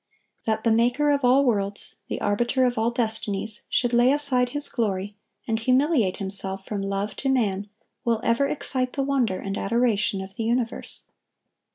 That 0.45 0.63
the 0.63 0.71
Maker 0.71 1.11
of 1.11 1.23
all 1.23 1.45
worlds, 1.45 1.93
the 2.07 2.19
Arbiter 2.21 2.65
of 2.65 2.75
all 2.75 2.89
destinies, 2.89 3.61
should 3.69 3.93
lay 3.93 4.11
aside 4.11 4.49
His 4.49 4.67
glory, 4.67 5.15
and 5.47 5.59
humiliate 5.59 6.17
Himself 6.17 6.65
from 6.65 6.81
love 6.81 7.15
to 7.17 7.29
man, 7.29 7.69
will 8.03 8.19
ever 8.23 8.47
excite 8.47 8.93
the 8.93 9.03
wonder 9.03 9.37
and 9.39 9.59
adoration 9.59 10.19
of 10.19 10.37
the 10.37 10.43
universe. 10.43 11.03